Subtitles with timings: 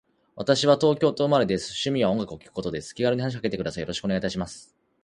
[0.35, 1.73] 私は東京都生まれです。
[1.73, 2.95] 趣味は音楽を聴くことです。
[2.95, 3.81] 気軽に話しかけてください。
[3.81, 4.75] よろしくお願いいたします。